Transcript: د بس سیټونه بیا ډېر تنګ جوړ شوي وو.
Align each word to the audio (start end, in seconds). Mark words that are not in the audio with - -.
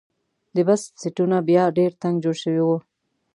د 0.55 0.57
بس 0.67 0.81
سیټونه 1.01 1.37
بیا 1.49 1.63
ډېر 1.77 1.91
تنګ 2.01 2.15
جوړ 2.23 2.35
شوي 2.43 2.63
وو. 2.65 2.77